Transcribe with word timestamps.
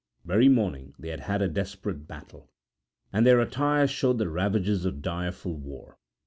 That 0.25 0.29
very 0.29 0.49
morning 0.49 0.95
they 0.97 1.09
had 1.09 1.19
had 1.19 1.43
a 1.43 1.47
desperate 1.47 2.07
battle, 2.07 2.49
and 3.13 3.23
their 3.23 3.39
attire 3.39 3.85
showed 3.85 4.17
the 4.17 4.29
ravages 4.29 4.83
of 4.83 5.03
direful 5.03 5.55
war. 5.59 5.99